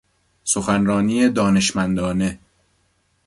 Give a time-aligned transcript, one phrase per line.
[0.43, 2.39] سخنرانی دانشمندانه